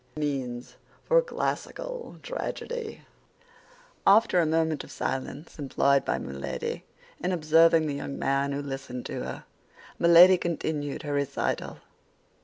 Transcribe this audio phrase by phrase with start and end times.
[0.15, 3.03] MEANS FOR CLASSICAL TRAGEDY
[4.07, 6.85] After a moment of silence employed by Milady
[7.19, 9.45] in observing the young man who listened to her,
[9.99, 11.81] Milady continued her recital.